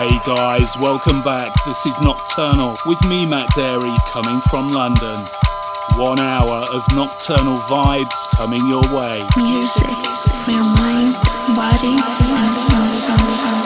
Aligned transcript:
Hey 0.00 0.18
guys, 0.24 0.78
welcome 0.78 1.20
back. 1.24 1.52
This 1.66 1.84
is 1.84 2.00
Nocturnal 2.00 2.78
with 2.86 3.04
me, 3.04 3.26
Matt 3.26 3.50
Darey, 3.50 3.94
coming 4.06 4.40
from 4.40 4.70
London. 4.70 5.26
One 5.96 6.18
hour 6.18 6.66
of 6.72 6.90
nocturnal 6.94 7.58
vibes 7.58 8.30
coming 8.30 8.66
your 8.66 8.80
way. 8.96 9.22
Music 9.36 9.90
for 10.42 10.52
your 10.52 10.64
mind, 10.64 11.16
body, 11.54 12.00
and 12.32 12.50
soul. 12.50 13.59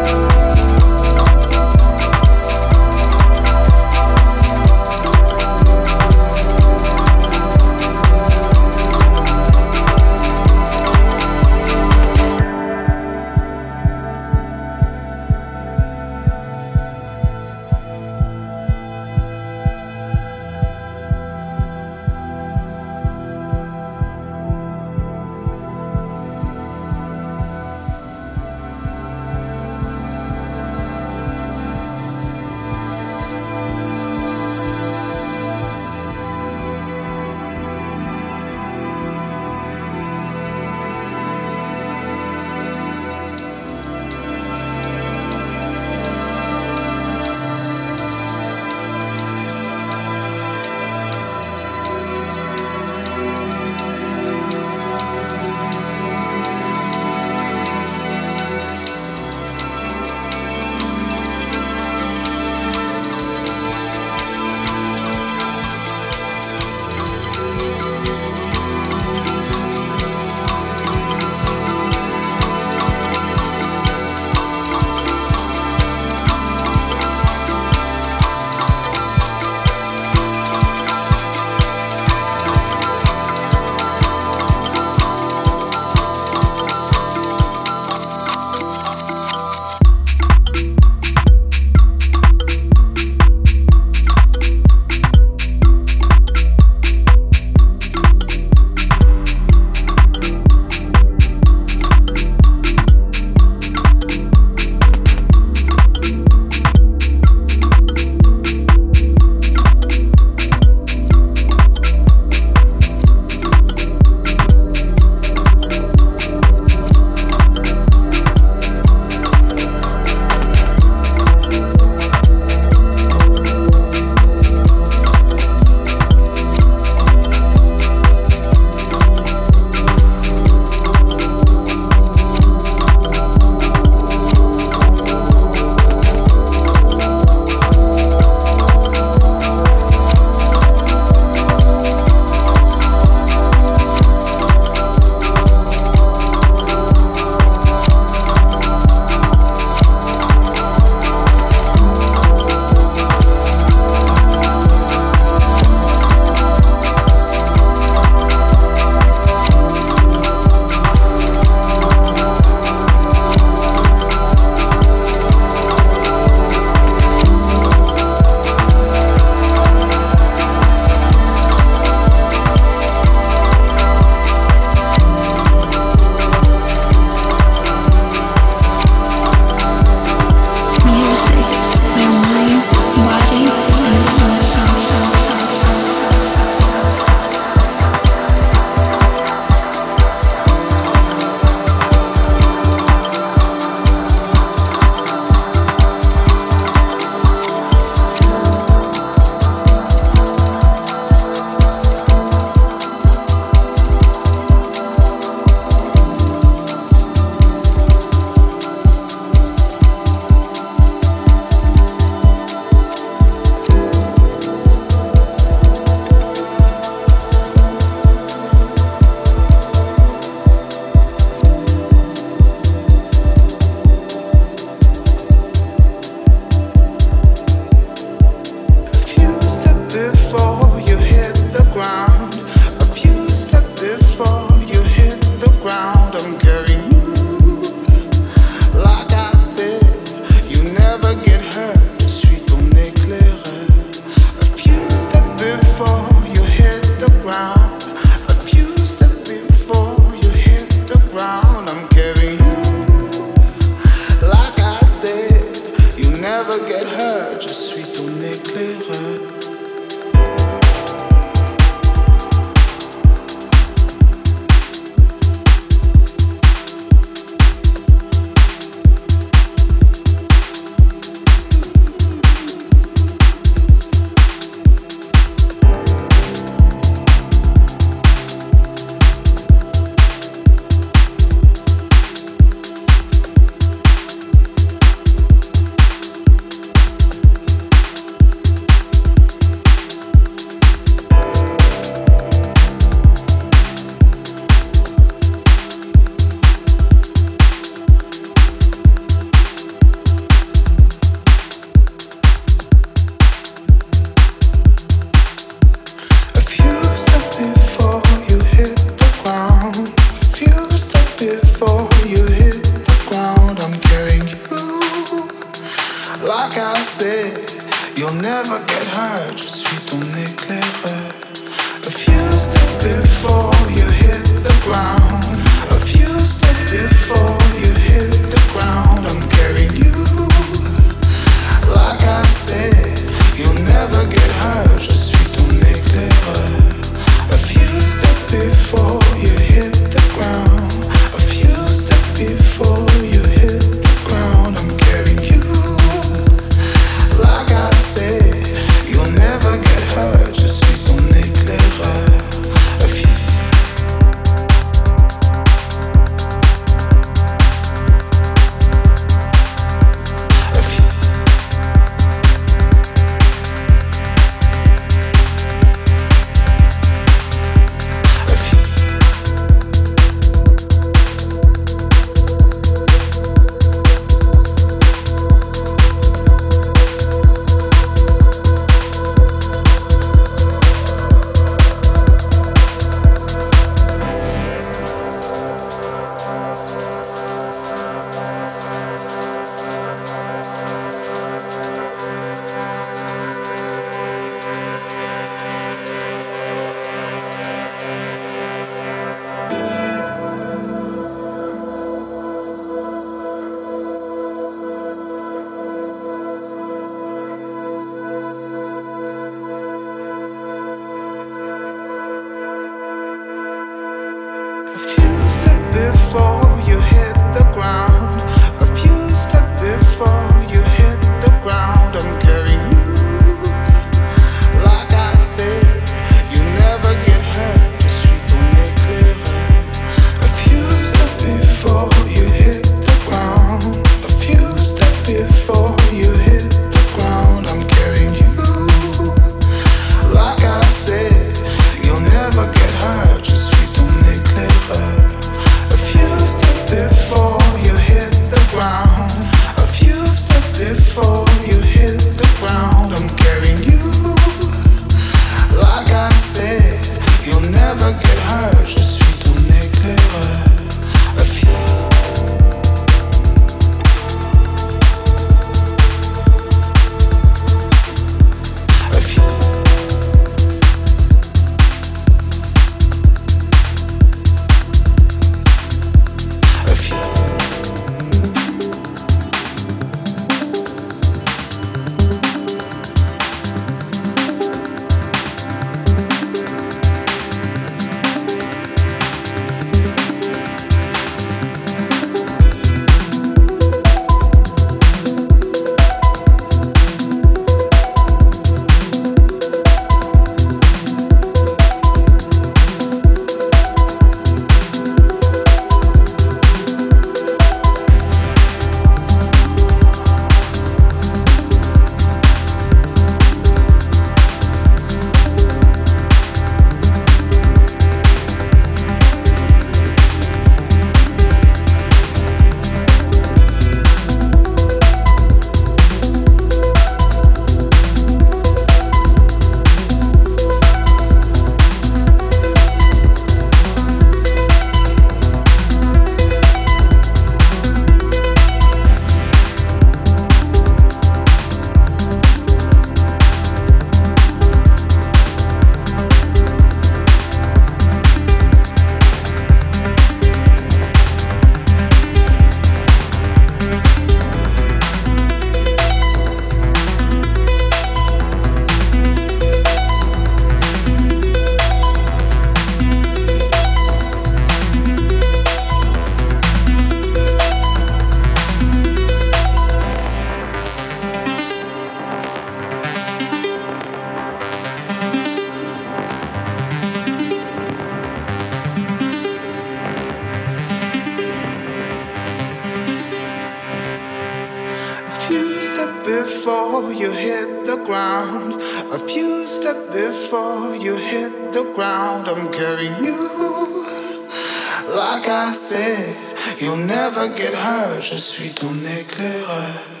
Je 597.99 598.15
suis 598.15 598.49
ton 598.49 598.75
éclaireur. 598.99 600.00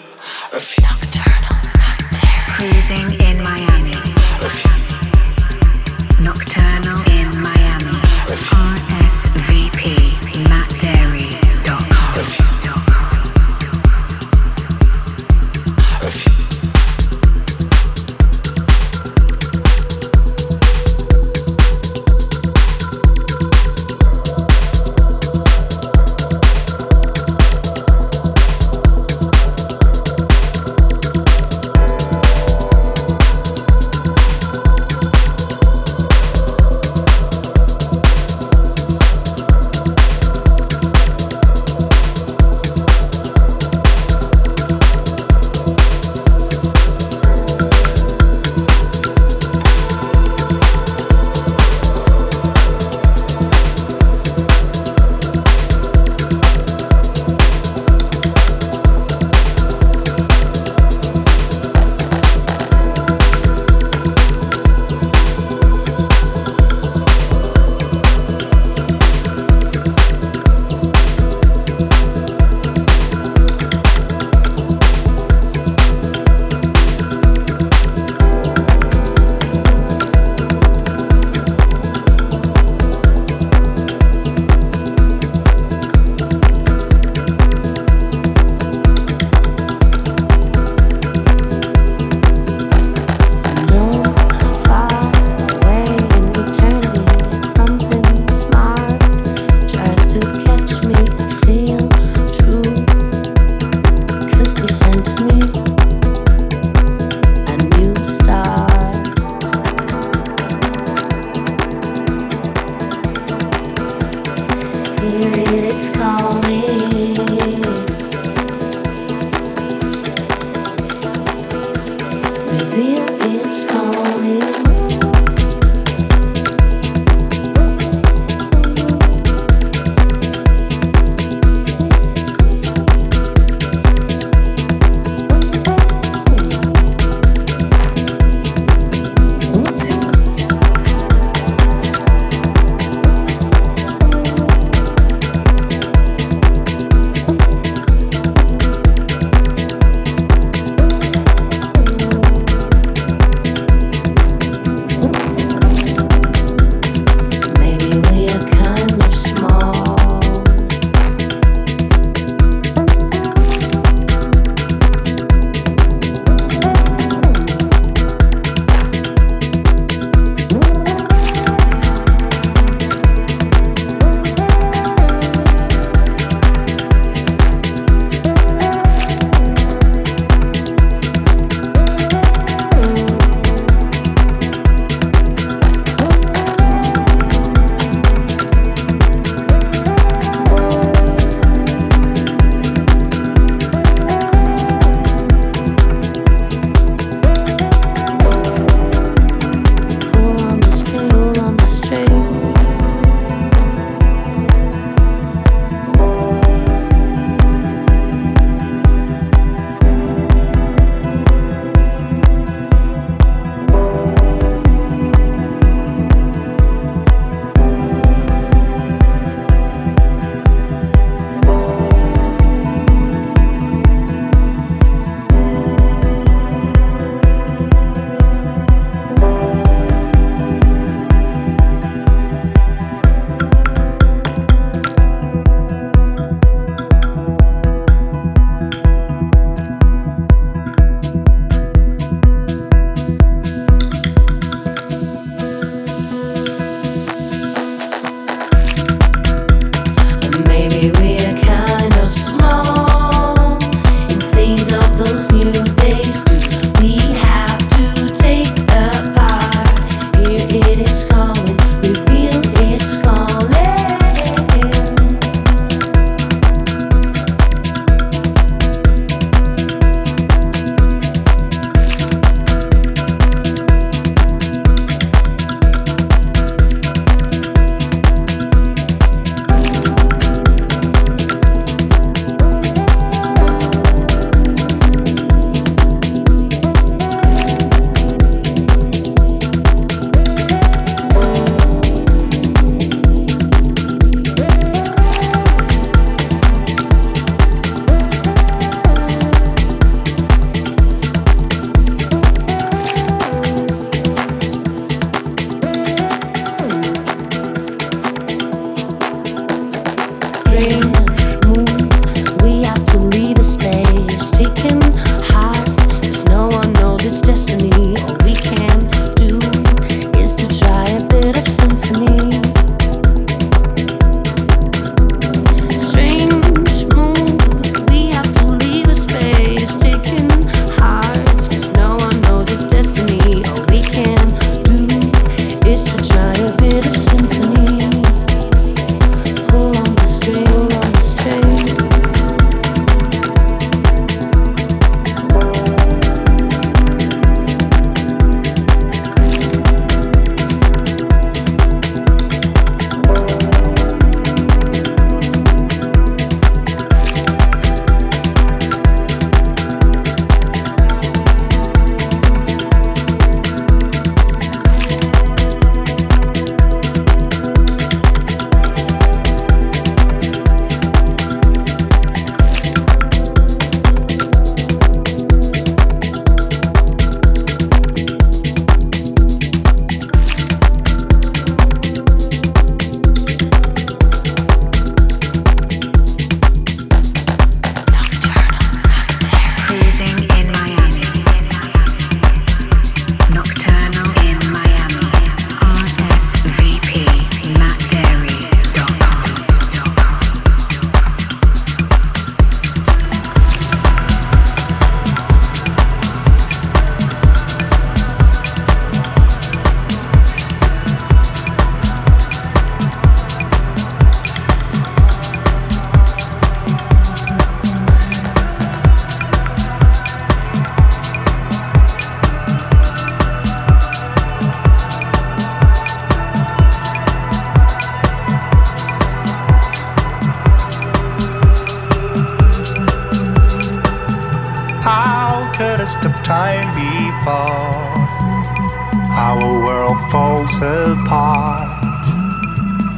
Apart. 440.57 442.03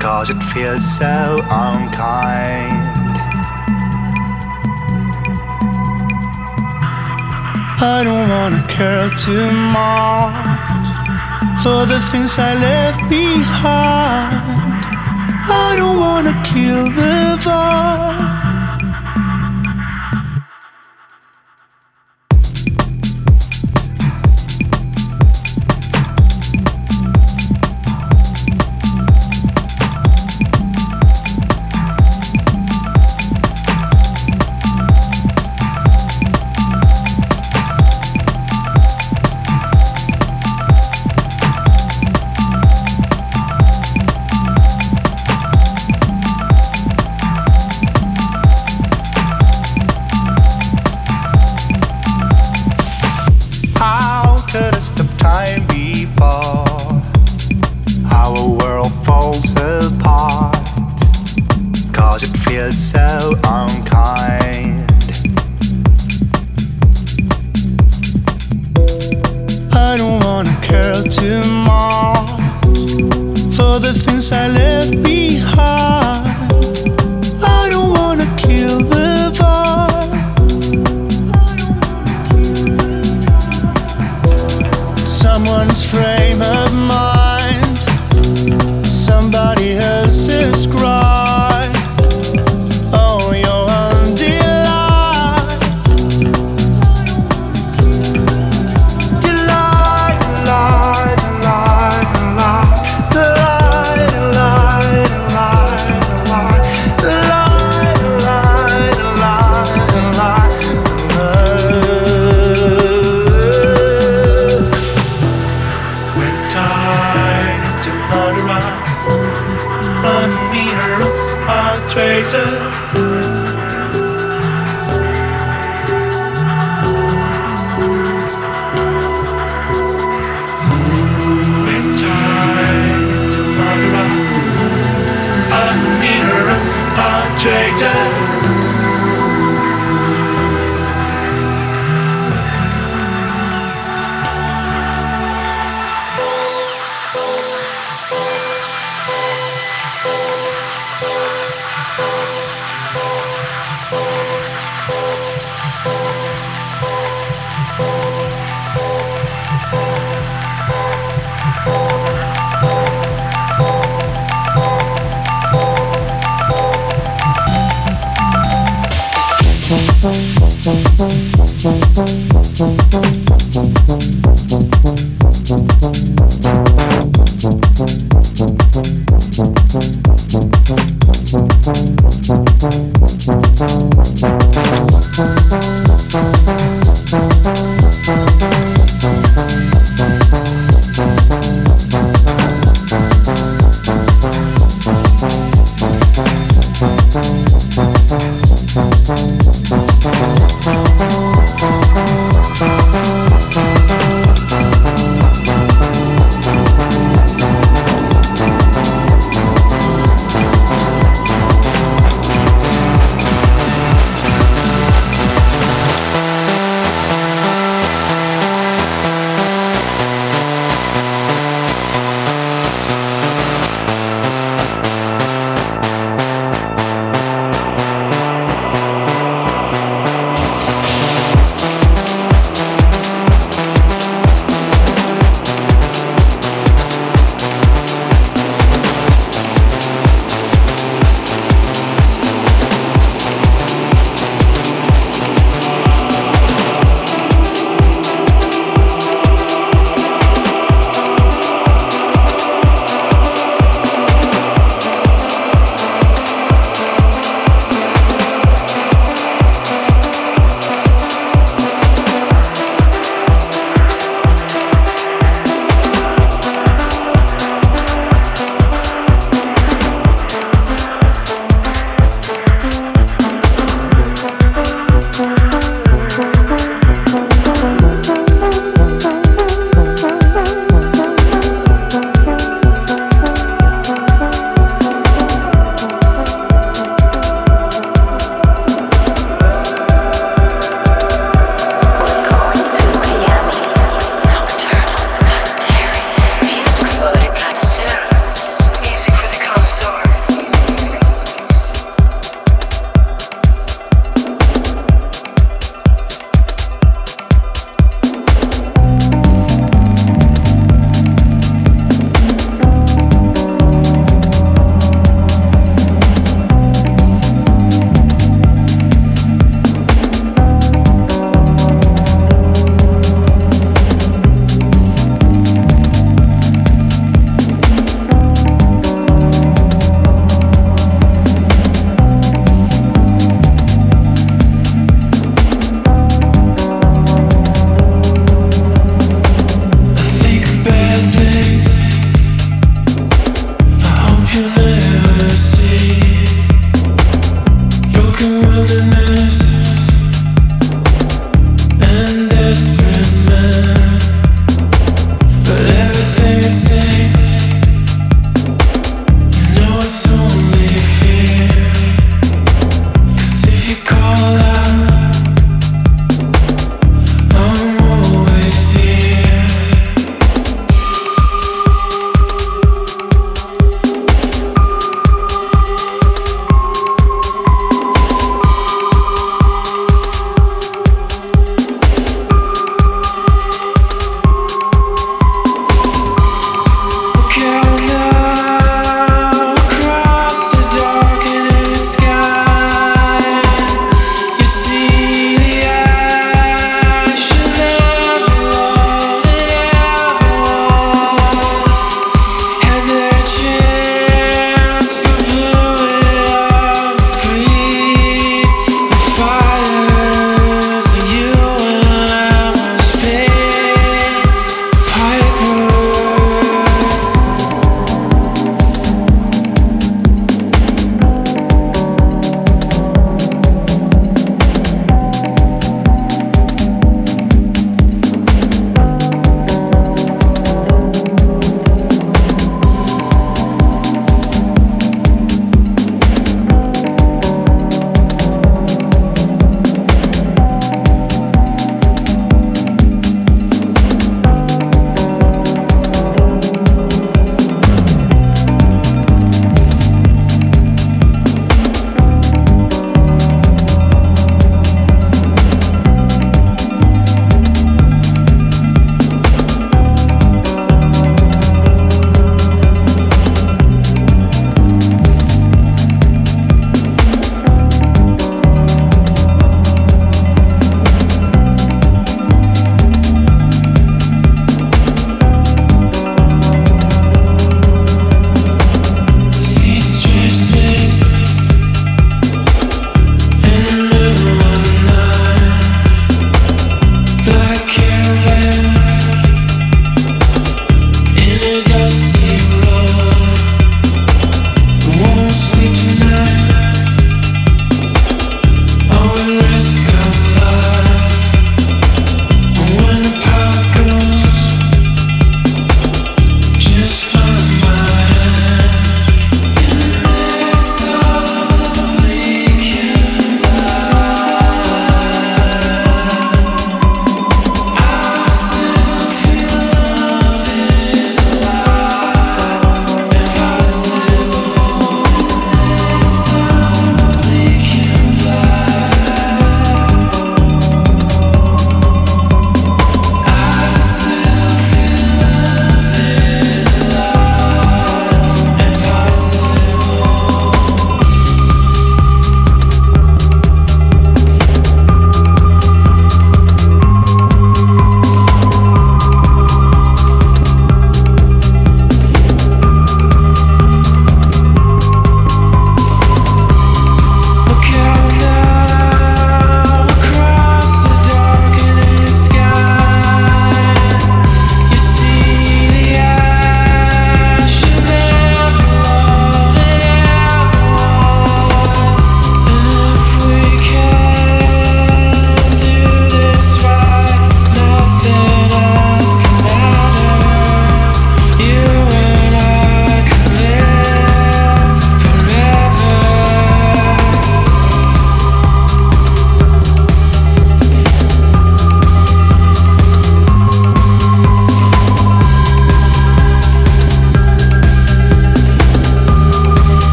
Cause 0.00 0.30
it 0.30 0.42
feels 0.52 0.84
so 0.98 1.40
unkind. 1.50 2.92
I 7.84 8.02
don't 8.04 8.28
wanna 8.28 8.62
care 8.68 9.08
too 9.10 9.50
much 9.76 10.52
for 11.62 11.86
the 11.86 12.00
things 12.10 12.38
I 12.38 12.54
left 12.54 13.00
behind. 13.08 14.42
I 15.48 15.74
don't 15.76 15.98
wanna 15.98 16.34
kill 16.44 16.84
the 16.84 17.36
vibe. 17.44 18.11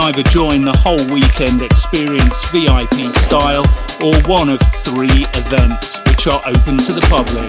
Either 0.00 0.22
join 0.24 0.64
the 0.64 0.72
whole 0.72 1.04
weekend 1.12 1.60
experience 1.60 2.48
VIP 2.48 3.04
style 3.04 3.68
or 4.00 4.16
one 4.24 4.48
of 4.48 4.58
three 4.80 5.22
events 5.36 6.00
which 6.08 6.26
are 6.26 6.40
open 6.48 6.80
to 6.80 6.92
the 6.96 7.04
public. 7.12 7.48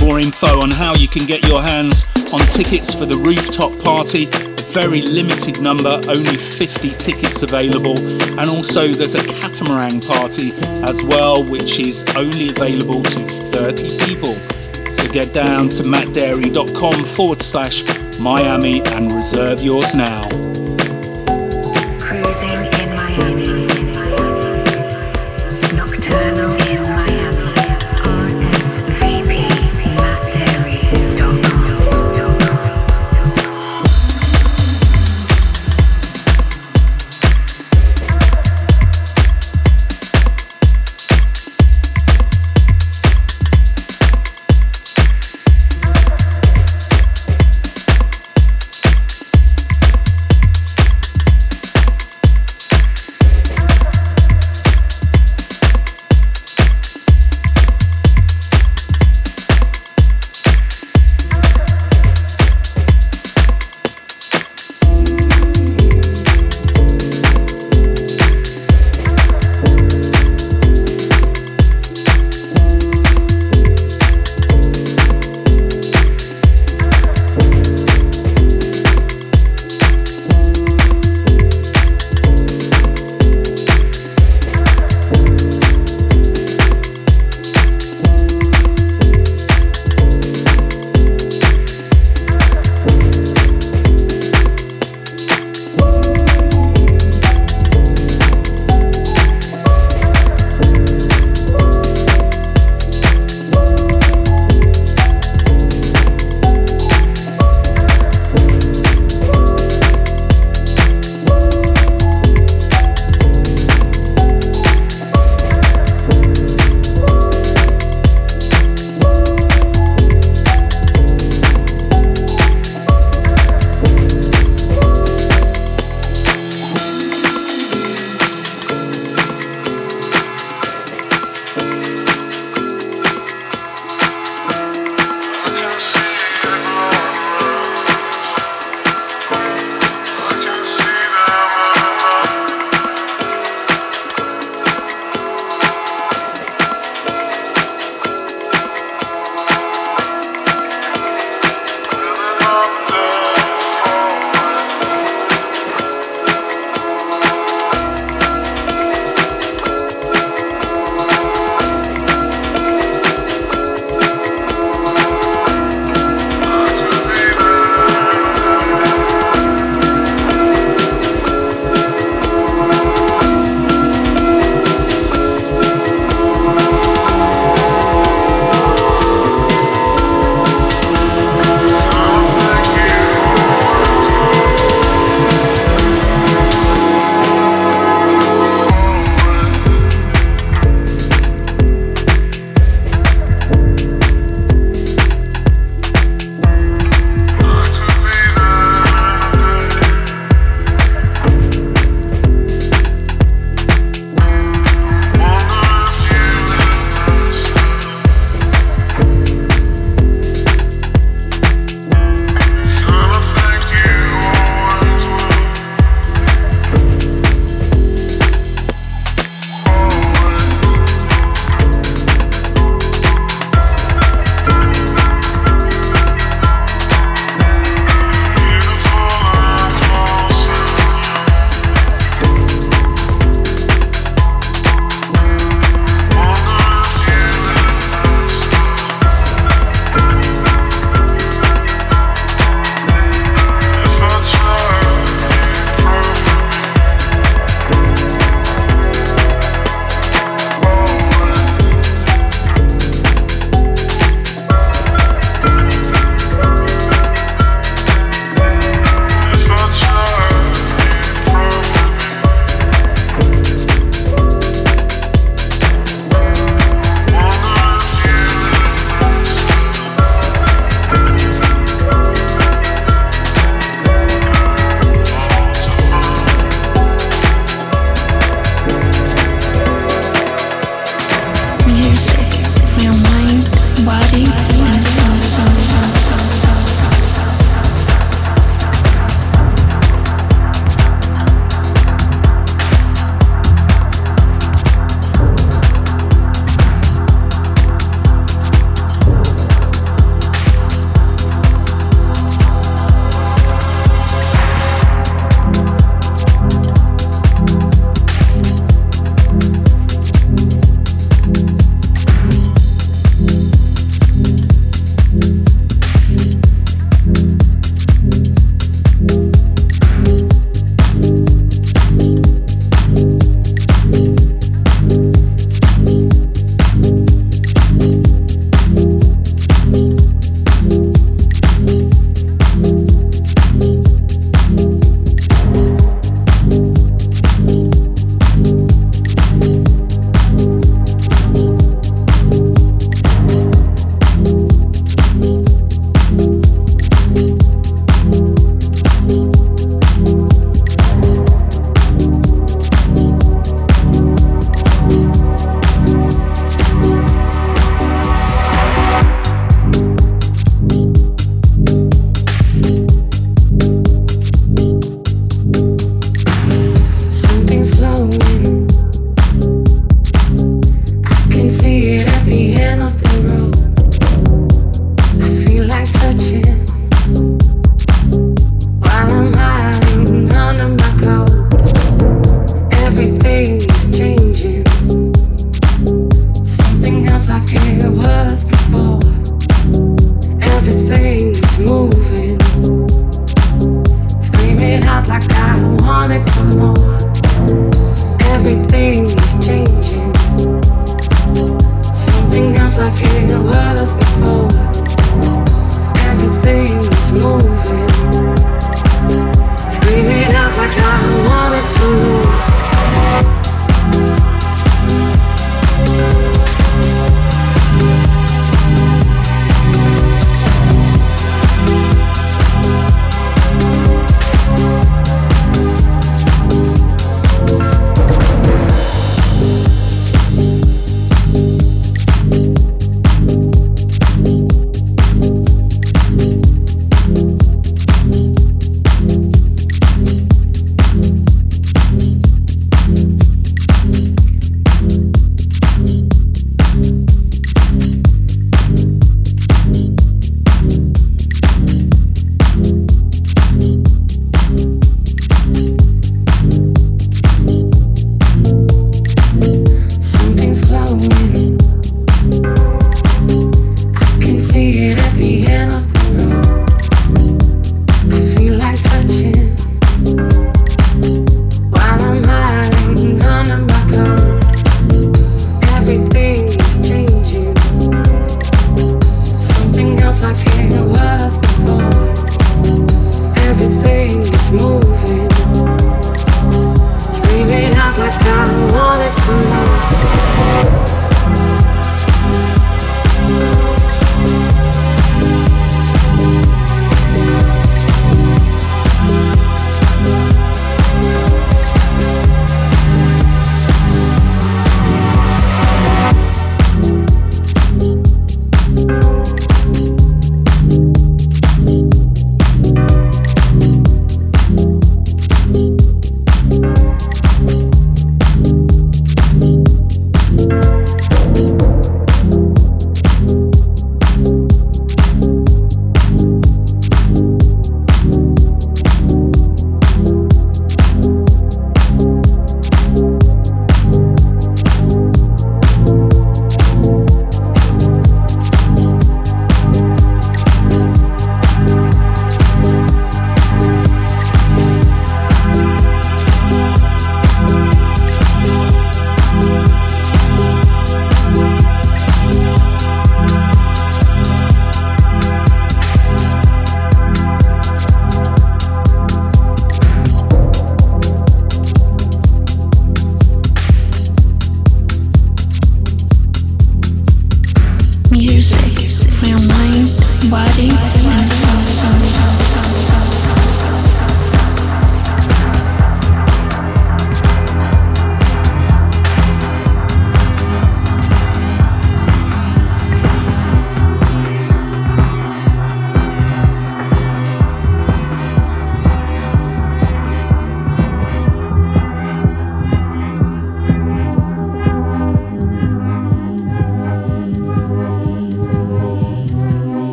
More 0.00 0.20
info 0.20 0.62
on 0.62 0.70
how 0.70 0.94
you 0.94 1.08
can 1.08 1.26
get 1.26 1.46
your 1.46 1.60
hands 1.60 2.06
on 2.32 2.40
tickets 2.54 2.94
for 2.94 3.04
the 3.04 3.18
rooftop 3.18 3.74
party 3.82 4.26
very 4.70 5.02
limited 5.02 5.60
number, 5.60 6.00
only 6.06 6.36
50 6.36 6.90
tickets 6.90 7.42
available. 7.42 7.98
And 8.38 8.48
also 8.48 8.86
there's 8.86 9.16
a 9.16 9.26
catamaran 9.34 10.00
party 10.00 10.52
as 10.86 11.02
well, 11.02 11.42
which 11.42 11.80
is 11.80 12.04
only 12.14 12.50
available 12.50 13.02
to 13.02 13.18
30 13.50 13.88
people. 14.06 14.34
So 14.94 15.10
get 15.12 15.34
down 15.34 15.70
to 15.70 15.82
mattdarey.com 15.82 17.04
forward 17.04 17.40
slash 17.40 17.82
Miami 18.20 18.80
and 18.94 19.10
reserve 19.10 19.60
yours 19.60 19.92
now. 19.92 20.49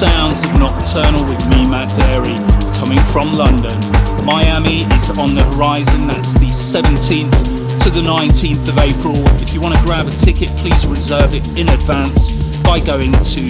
Nocturnal 0.00 1.26
with 1.28 1.46
me, 1.48 1.68
Matt 1.68 1.90
Darey, 1.90 2.38
coming 2.78 2.98
from 3.12 3.34
London. 3.34 3.78
Miami 4.24 4.84
is 4.94 5.10
on 5.18 5.34
the 5.34 5.44
horizon, 5.54 6.06
that's 6.06 6.32
the 6.34 6.46
17th 6.46 7.82
to 7.82 7.90
the 7.90 8.00
19th 8.00 8.66
of 8.68 8.78
April. 8.78 9.16
If 9.42 9.52
you 9.52 9.60
want 9.60 9.74
to 9.74 9.82
grab 9.82 10.06
a 10.06 10.10
ticket, 10.12 10.48
please 10.56 10.86
reserve 10.86 11.34
it 11.34 11.46
in 11.58 11.68
advance 11.68 12.30
by 12.62 12.80
going 12.80 13.12
to 13.12 13.42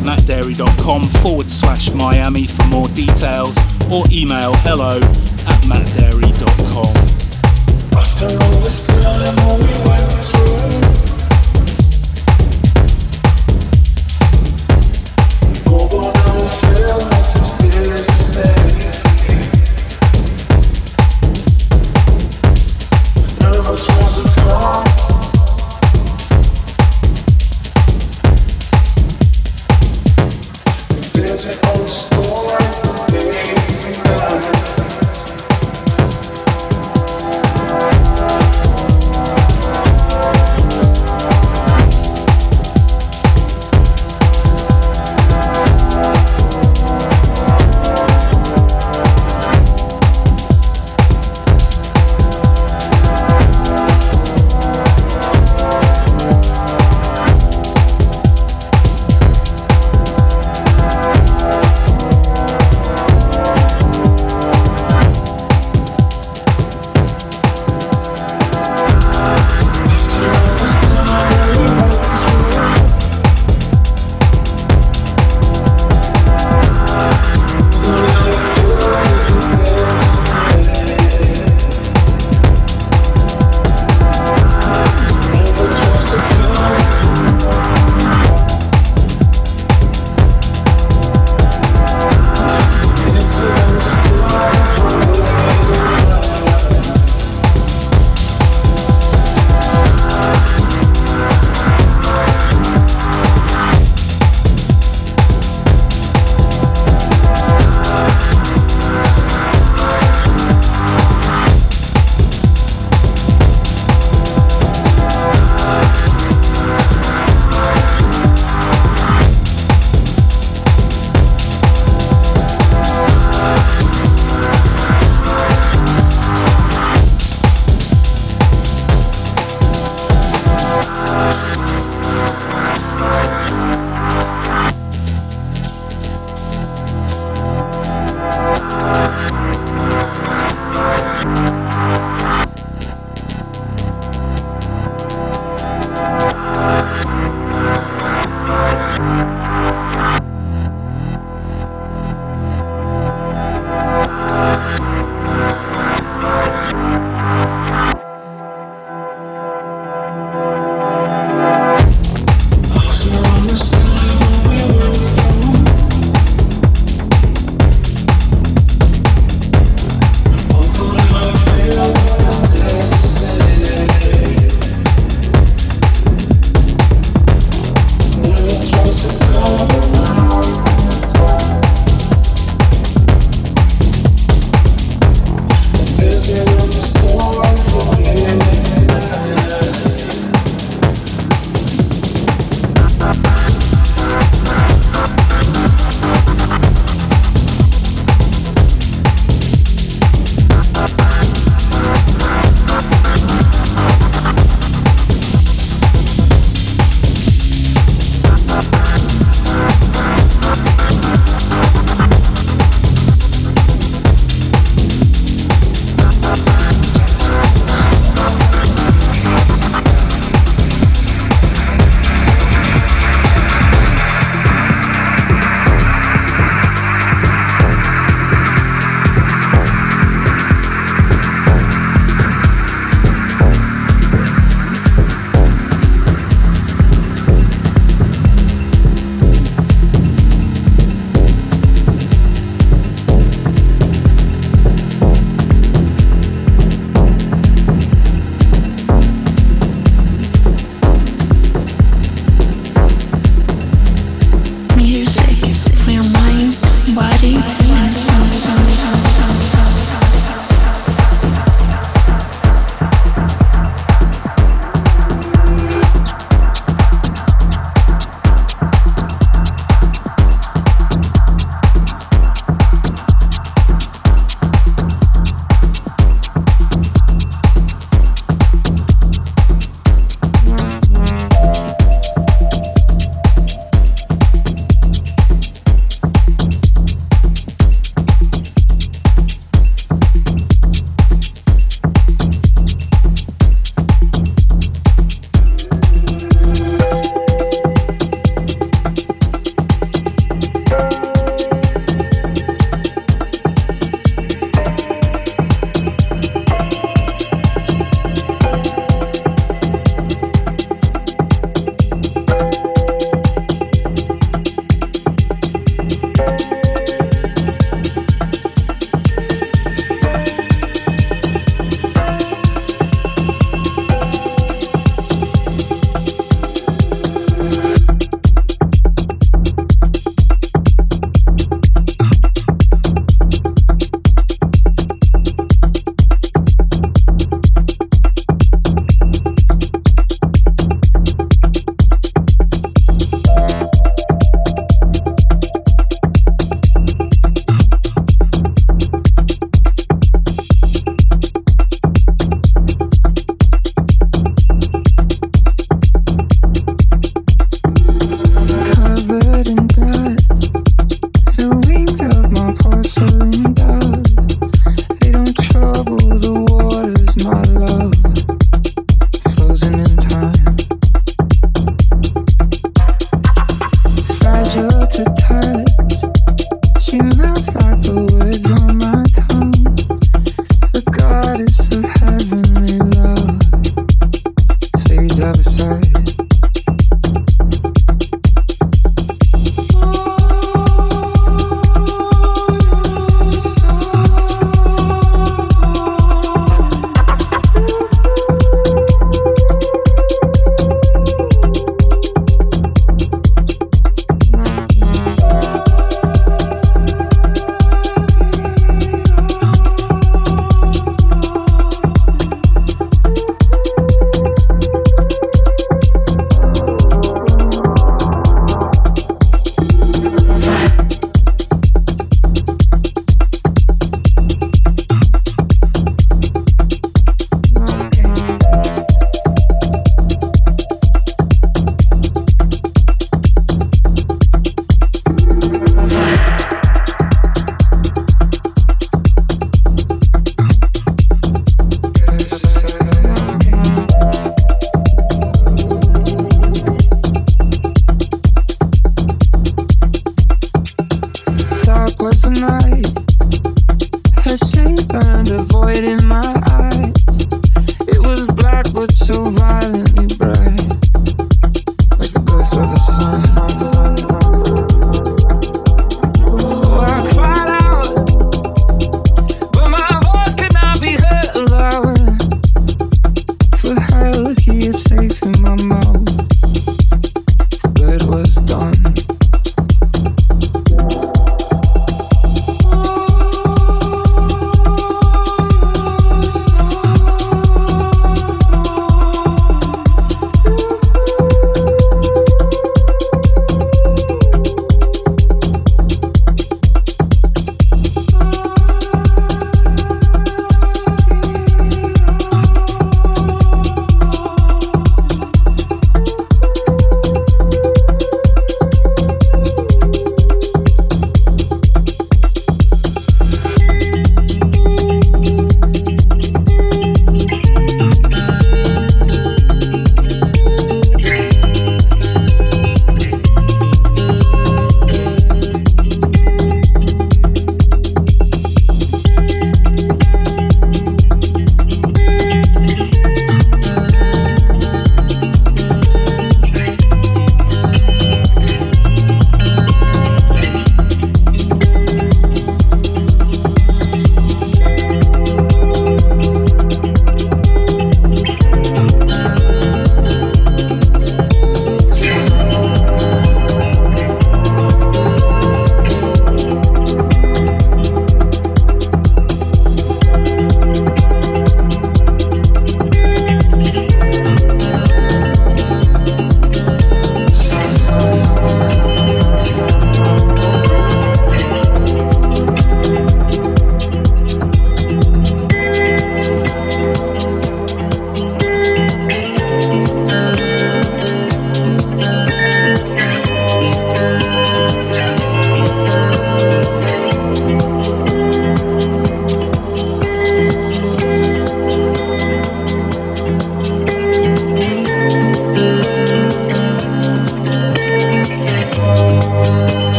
mattdarey.com 0.00 1.04
forward 1.20 1.50
slash 1.50 1.92
Miami 1.92 2.46
for 2.46 2.64
more 2.68 2.88
details 2.88 3.58
or 3.90 4.04
email 4.10 4.54
hello 4.64 4.96
at 4.96 5.60
mattdarey.com. 5.68 6.96
After 7.92 8.24
all 8.24 8.60
this 8.60 8.86
time 8.86 9.36
we 9.60 9.72
went 9.86 10.24
through 10.24 10.57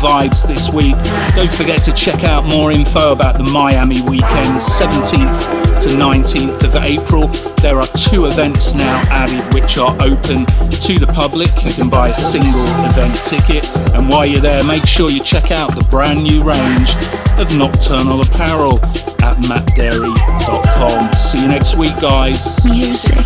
vibes 0.00 0.48
this 0.48 0.72
week. 0.72 0.96
Don't 1.36 1.52
forget 1.52 1.84
to 1.84 1.92
check 1.92 2.24
out 2.24 2.44
more 2.48 2.72
info 2.72 3.12
about 3.12 3.36
the 3.36 3.44
Miami 3.44 4.00
weekend, 4.08 4.56
17th 4.56 5.84
to 5.84 5.88
19th 5.92 6.64
of 6.64 6.74
April. 6.88 7.28
There 7.60 7.76
are 7.76 7.86
two 7.92 8.24
events 8.24 8.72
now 8.74 9.04
added 9.12 9.44
which 9.52 9.76
are 9.76 9.92
open 10.00 10.48
to 10.88 10.92
the 10.96 11.10
public. 11.12 11.52
You 11.62 11.72
can 11.72 11.90
buy 11.90 12.08
a 12.08 12.16
single 12.16 12.64
event 12.88 13.14
ticket. 13.28 13.68
And 13.92 14.08
while 14.08 14.24
you're 14.24 14.40
there, 14.40 14.64
make 14.64 14.86
sure 14.86 15.10
you 15.10 15.20
check 15.20 15.50
out 15.50 15.76
the 15.76 15.84
brand 15.92 16.24
new 16.24 16.40
range 16.40 16.96
of 17.36 17.52
nocturnal 17.52 18.24
apparel 18.24 18.80
at 19.20 19.36
mattdarey.com. 19.44 21.12
See 21.12 21.42
you 21.42 21.48
next 21.48 21.76
week, 21.76 21.94
guys. 22.00 22.64
Music, 22.64 23.20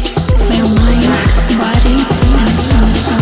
their 0.50 0.66
mind, 0.74 1.06
body, 1.54 2.02
and 2.34 2.50
soul. 2.58 3.14